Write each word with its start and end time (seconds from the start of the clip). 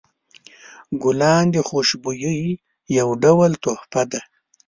ګلان 1.03 1.45
د 1.55 1.57
خوشبویۍ 1.67 2.41
یو 2.99 3.09
ډول 3.23 3.51
تحفه 3.63 4.03
ده. 4.11 4.21